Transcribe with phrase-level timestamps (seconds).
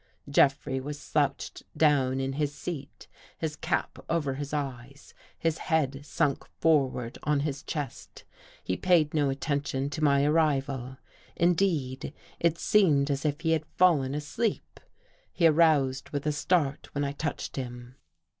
[0.27, 3.07] Jeffrey was slouched down in his seat,
[3.37, 8.23] his cap over his eyes, his head sunk forward on his chest.
[8.63, 10.97] He paid no attenion to my arrival.
[11.35, 14.79] Indeed, it seemed as if he had fallen asleep.
[15.31, 17.93] He aroused with a start when I touched him.